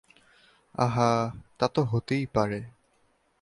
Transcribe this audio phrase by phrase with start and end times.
[0.75, 1.11] আহা,
[1.57, 2.59] তা তো হতেই পারে।